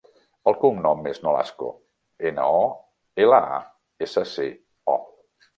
[0.51, 1.69] El cognom és Nolasco:
[2.31, 2.65] ena, o,
[3.27, 4.51] ela, a, essa, ce,
[4.99, 5.01] o.